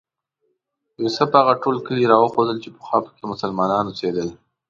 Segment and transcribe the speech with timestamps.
[1.01, 4.29] یوسف هغه ټول کلي راوښودل چې پخوا په کې مسلمانان اوسېدل.